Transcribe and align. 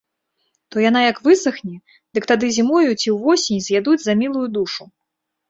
То 0.75 0.81
яна 0.89 1.01
як 1.11 1.19
высахне, 1.27 1.73
дык 2.15 2.23
тады 2.31 2.49
зімою 2.57 2.89
ці 3.01 3.15
ўвосень 3.17 3.61
з'ядуць 3.67 4.01
за 4.07 4.13
мілую 4.25 4.45
душу. 4.59 4.83